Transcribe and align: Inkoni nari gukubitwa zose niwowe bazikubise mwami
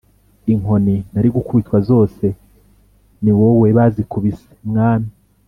Inkoni 0.53 0.95
nari 1.11 1.29
gukubitwa 1.35 1.77
zose 1.89 2.25
niwowe 3.23 3.67
bazikubise 3.77 4.49
mwami 4.69 5.09